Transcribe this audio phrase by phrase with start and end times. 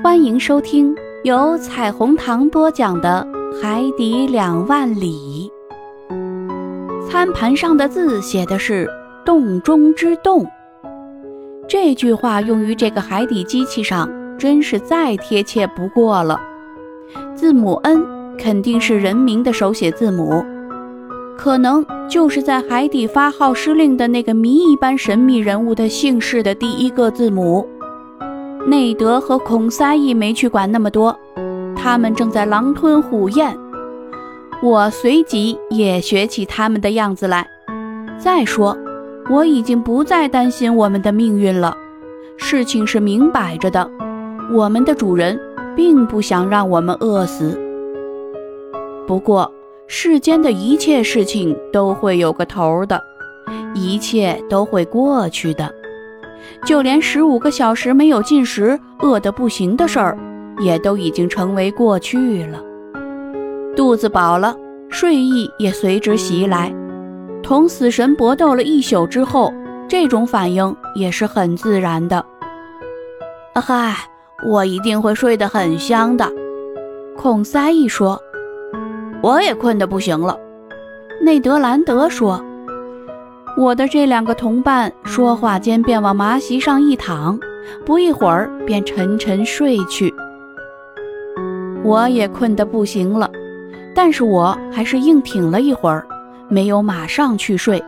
[0.00, 0.94] 欢迎收听
[1.24, 3.26] 由彩虹糖播讲的
[3.60, 5.50] 《海底两万里》。
[7.10, 8.88] 餐盘上的字写的是
[9.26, 10.46] “洞中之洞”，
[11.66, 14.08] 这句话用于这个海底机器上，
[14.38, 16.40] 真是再贴切不过了。
[17.34, 20.44] 字母 N 肯定是人名的手写字母，
[21.36, 27.68] 可能就是在海底发号施令的那个谜一般神秘人物的姓氏的第一个字母。
[28.68, 31.18] 内德和孔塞义没去管那么多，
[31.74, 33.56] 他们正在狼吞虎咽。
[34.62, 37.48] 我随即也学起他们的样子来。
[38.18, 38.76] 再说，
[39.30, 41.74] 我已经不再担心我们的命运了。
[42.36, 43.90] 事情是明摆着的，
[44.52, 45.40] 我们的主人
[45.74, 47.58] 并不想让我们饿死。
[49.06, 49.50] 不过，
[49.86, 53.02] 世间的一切事情都会有个头的，
[53.74, 55.74] 一切都会过去的。
[56.64, 60.18] 就连十五个小时没有进食、饿得不行的事儿，
[60.60, 62.60] 也都已经成为过去了。
[63.76, 64.56] 肚子饱了，
[64.88, 66.74] 睡意也随之袭来。
[67.42, 69.52] 同死神搏斗了一宿之后，
[69.88, 72.24] 这种反应也是很自然的。
[73.54, 73.94] 嗨，
[74.46, 76.30] 我一定会睡得很香的。
[77.16, 78.20] 孔塞一说，
[79.22, 80.36] 我也困得不行了。
[81.22, 82.44] 内德兰德说。
[83.58, 87.36] 我的这两个同伴说话间便往麻席上一躺，
[87.84, 90.14] 不一会儿便沉沉睡去。
[91.82, 93.28] 我也困得不行了，
[93.96, 96.06] 但是我还是硬挺了一会儿，
[96.48, 97.82] 没有马上去睡。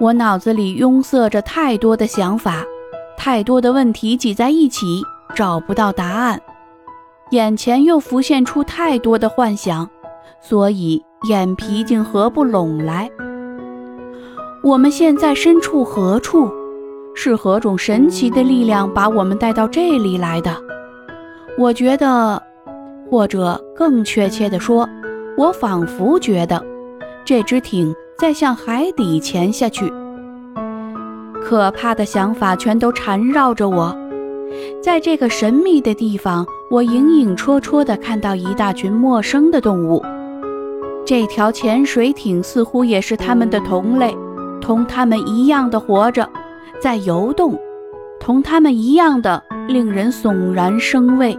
[0.00, 2.64] 我脑子里拥塞着太多的想法，
[3.14, 5.02] 太多的问题挤在一起，
[5.34, 6.40] 找不到答案。
[7.32, 9.86] 眼前又浮现出太多的幻想，
[10.40, 13.10] 所以眼皮竟合不拢来。
[14.60, 16.50] 我们现在身处何处？
[17.14, 20.50] 是何种神奇的力量把我们带到这里来的？
[21.56, 22.42] 我觉得，
[23.08, 24.88] 或者更确切地说，
[25.36, 26.60] 我仿佛觉得，
[27.24, 29.92] 这只艇在向海底潜下去。
[31.40, 33.96] 可怕的想法全都缠绕着我。
[34.82, 40.04] 在这个神秘的地方，我影影绰绰地看到一大群陌生的动物。
[41.06, 44.16] 这条潜水艇似乎也是他们的同类。
[44.60, 46.28] 同他们一样的活着，
[46.80, 47.58] 在游动，
[48.20, 51.38] 同他们一样的令人悚然生畏。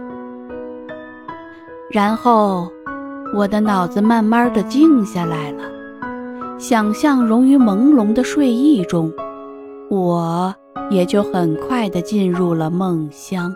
[1.90, 2.70] 然后，
[3.34, 5.64] 我的脑子慢慢的静下来了，
[6.58, 9.12] 想象融于朦胧的睡意中，
[9.88, 10.54] 我
[10.90, 13.54] 也就很快的进入了梦乡。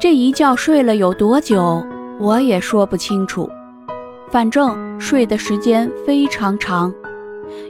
[0.00, 1.84] 这一觉睡了有多久，
[2.18, 3.48] 我也说不清楚，
[4.28, 6.92] 反正睡的时间非常长。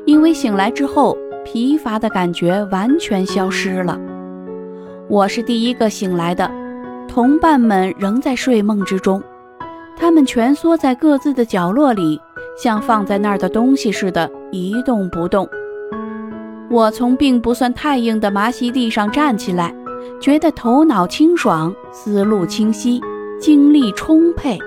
[0.07, 4.01] 因为醒来之后，疲乏的感觉完全消失了。
[5.09, 6.51] 我是第一个醒来的，
[7.07, 9.23] 同伴们仍在睡梦之中，
[9.97, 12.19] 他们蜷缩在各自的角落里，
[12.57, 15.49] 像放在那儿的东西似的，一动不动。
[16.71, 19.75] 我从并不算太硬的麻席地上站起来，
[20.21, 23.01] 觉得头脑清爽，思路清晰，
[23.39, 24.59] 精力充沛，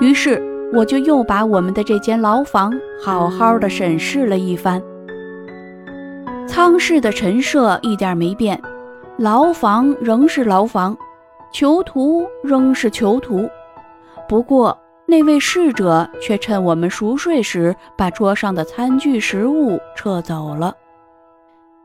[0.00, 0.49] 于是。
[0.72, 2.72] 我就又把我们的这间牢房
[3.02, 4.82] 好好的审视了一番。
[6.46, 8.60] 舱室的陈设一点没变，
[9.18, 10.96] 牢房仍是牢房，
[11.52, 13.48] 囚徒仍是囚徒。
[14.28, 20.74] 不过那位侍者却趁我们熟睡时，把桌上的餐具食物撤走了。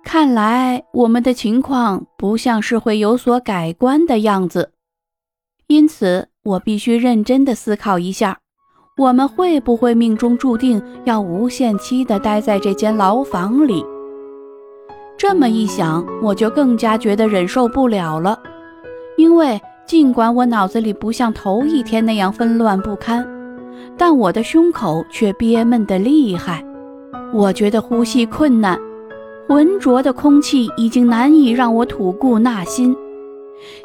[0.04, 4.72] 看来我们的情况不像是会有所改观的样子，
[5.66, 8.38] 因此我必须认真的思考一下。
[8.98, 13.86] 我们会不会命中注定要无限期地待在这间牢房里？
[15.18, 18.40] 这么一想，我就更加觉得忍受不了了。
[19.18, 23.28] 因为尽管我脑子里不像头一天那样纷乱不堪，
[23.98, 26.64] 但我的胸口却憋闷得厉害。
[27.34, 28.80] 我觉得呼吸困难，
[29.46, 32.96] 浑浊的空气已经难以让我吐故纳新。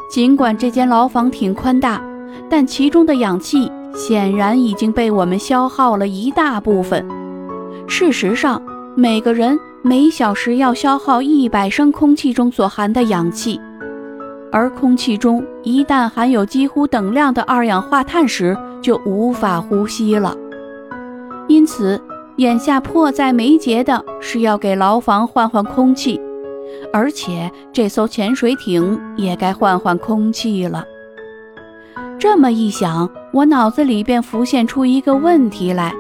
[0.09, 2.01] 尽管这间牢房挺宽大，
[2.49, 3.70] 但其中的氧气。
[4.11, 7.07] 显然已经被我们消耗了一大部分。
[7.87, 8.61] 事实上，
[8.97, 13.61] 每个人每小时要消耗一百升空气中所含的氧气，
[14.51, 20.37] 而空气中一旦含有几乎等量的二氧化碳时，就无法呼吸了。
[21.47, 22.03] 因此，
[22.35, 26.21] 眼下迫在眉睫的是要给牢房换换空气，
[26.93, 30.85] 而且这艘潜水艇也该换换空气了。
[32.21, 35.91] 这么一想，我脑子里便浮现出一个问题来：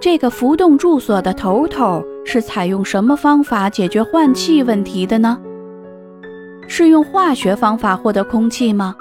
[0.00, 5.40] 这个浮动住所的头头是采用什么方法解决换气问题的呢？
[6.68, 8.94] 是用化学方法获得空气吗？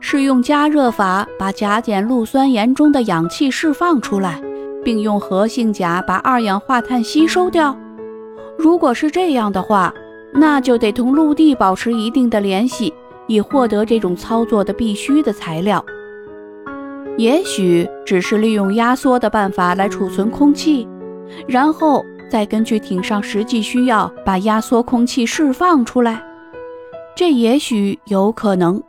[0.00, 4.38] 是用加热法把甲碱氯酸盐中的氧气释放出来，
[4.84, 7.74] 并用活性钾把二氧化碳吸收掉？
[8.58, 9.94] 如果是这样的话，
[10.34, 12.92] 那就得同陆地保持一定的联系，
[13.26, 15.84] 以获得这种操作的必须的材料。
[17.16, 20.88] 也许只是利用压缩的办法来储存空气，
[21.46, 26.22] 然后再根据艇上实际需要把压缩空气释放出来。
[27.14, 28.82] 这也许有可能。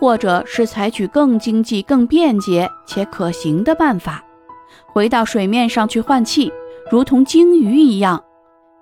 [0.00, 4.22] 或者是采取更经济、更便捷且可行的办法，
[4.86, 6.52] 回到水面上去换气，
[6.88, 8.22] 如同鲸鱼一样，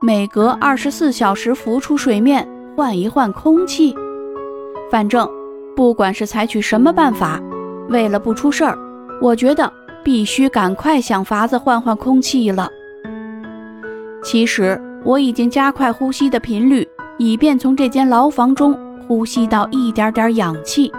[0.02, 2.46] 每隔二十四小时浮出水面
[2.76, 3.96] 换一换空气。
[4.90, 5.28] 反正，
[5.74, 7.40] 不管是采取什么办法，
[7.88, 8.78] 为了不出事儿，
[9.20, 9.72] 我觉得
[10.04, 12.70] 必须赶快想法子换换空气了。
[14.22, 16.86] 其实我已经加快呼吸的频率，
[17.18, 20.90] 以便从这间牢房中呼吸到一点点氧气。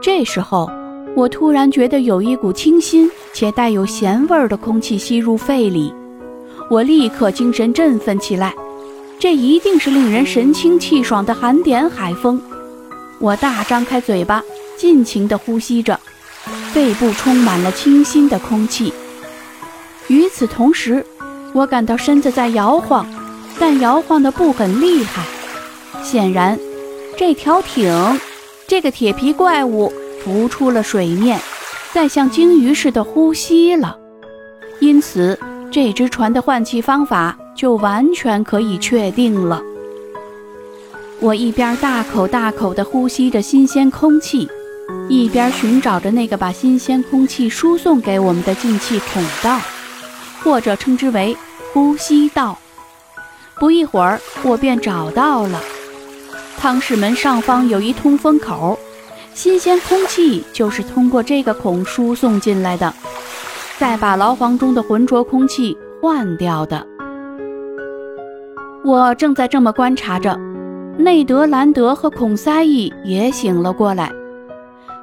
[0.00, 0.70] 这时候，
[1.14, 5.92] 我突然觉得有一股清新且带有咸味儿的空气吸入肺里，
[6.70, 8.54] 我立刻精神振奋起来。
[9.18, 12.40] 这一定是令人神清气爽的寒点海风。
[13.22, 14.42] 我大张开嘴巴，
[14.76, 16.00] 尽情地呼吸着，
[16.72, 18.92] 肺部充满了清新的空气。
[20.08, 21.06] 与此同时，
[21.52, 23.06] 我感到身子在摇晃，
[23.60, 25.22] 但摇晃得不很厉害。
[26.02, 26.58] 显然，
[27.16, 28.20] 这条艇。
[28.66, 29.92] 这个铁皮怪物
[30.24, 31.38] 浮出了水面，
[31.92, 33.96] 在像鲸鱼似的呼吸了，
[34.80, 35.38] 因此
[35.70, 39.62] 这只船的换气方法就完全可以确定了。
[41.22, 44.48] 我一边大口大口地呼吸着新鲜空气，
[45.08, 49.60] 一边寻找着那个把新鲜空气输送给我们的进气孔道，
[50.42, 51.36] 或者称之为
[51.72, 52.58] 呼吸道。
[53.60, 55.60] 不一会儿，我便找到了。
[56.56, 58.76] 舱室门上方有一通风口，
[59.32, 62.92] 新鲜空气就是通过这个孔输送进来的，
[63.78, 66.84] 再把牢房中的浑浊空气换掉的。
[68.84, 70.36] 我正在这么观察着，
[70.98, 74.12] 内德兰德和孔塞伊也醒了过来。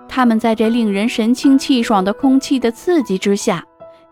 [0.07, 3.63] 他们在这令人神清气爽的空气的刺激之下，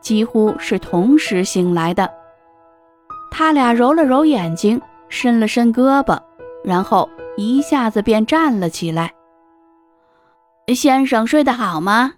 [0.01, 2.09] 几乎是同时醒来的。
[3.31, 6.19] 他俩揉了揉眼睛，伸了伸胳膊，
[6.63, 7.09] 然后。
[7.39, 9.13] 一下子便站了起来。
[10.73, 12.15] 先生睡得好吗？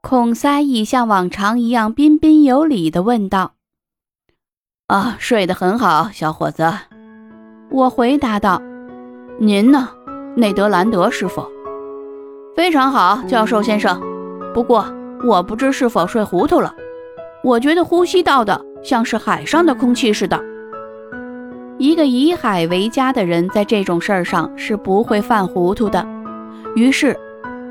[0.00, 3.54] 孔塞伊像往常一样彬彬有礼地问道。
[4.86, 6.72] 啊，睡得很好，小伙子。
[7.70, 8.62] 我回答道。
[9.40, 9.88] 您呢，
[10.34, 11.46] 内德兰德师傅？
[12.56, 14.02] 非常好，教授先生。
[14.52, 14.84] 不过
[15.24, 16.74] 我不知是否睡糊涂了，
[17.44, 20.40] 我觉得呼吸到的像是海上的空气似的。
[21.78, 26.04] 一个以海为家的人，在这种事儿上是不会犯糊涂的。
[26.74, 27.16] 于是，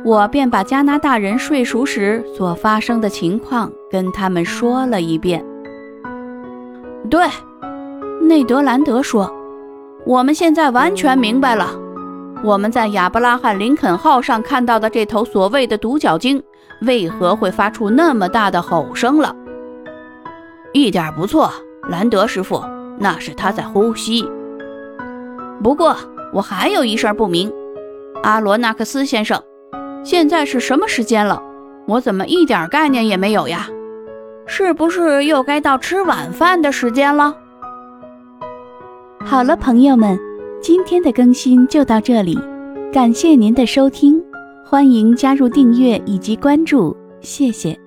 [0.05, 5.45] 我便把加拿大人睡熟时所发生的情况跟他们说了一遍。
[7.09, 7.27] 对，
[8.21, 9.29] 内德兰德说
[10.07, 11.67] ：“我们现在完全明白了，
[12.41, 16.41] 我们在亚伯拉罕·林肯号上看到的这头所谓的独角鲸
[16.83, 19.35] 为何会发出那么大的吼声了。”
[20.71, 21.51] 一点不错，
[21.89, 22.63] 兰德师傅。
[22.99, 24.25] 那是他在呼吸。
[25.61, 25.95] 不过
[26.33, 27.51] 我还有一事不明，
[28.23, 29.39] 阿罗纳克斯先生，
[30.05, 31.43] 现在是什么时间了？
[31.85, 33.67] 我怎么一点概念也没有呀？
[34.47, 37.35] 是不是又该到吃晚饭的时间了？
[39.29, 40.17] 好了，朋友们，
[40.61, 42.39] 今天的更新就到这里，
[42.93, 44.23] 感谢您的收听，
[44.63, 47.77] 欢迎加入订阅以及关注，谢谢。